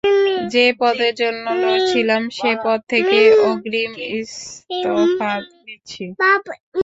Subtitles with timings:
[0.53, 3.17] যে পদের জন্য লড়ছিলাম, সে পদ থেকে
[3.49, 5.31] অগ্রিম ইস্তফা
[5.65, 6.03] দিচ্ছি।